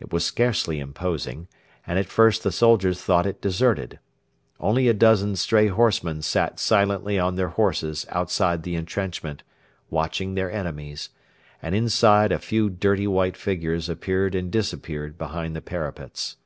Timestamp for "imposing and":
0.80-1.96